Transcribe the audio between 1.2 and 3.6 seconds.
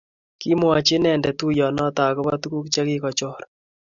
tuiyonoto agobo tuguk chekikichor